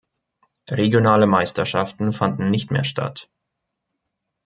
Regionale 0.71 1.27
Meisterschaften 1.27 2.11
fanden 2.11 2.49
nicht 2.49 2.71
mehr 2.71 2.83
statt. 2.83 3.29